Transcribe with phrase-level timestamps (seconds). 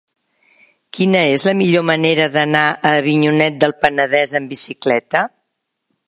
[0.99, 5.23] Quina és la millor manera d'anar a Avinyonet del Penedès amb bicicleta?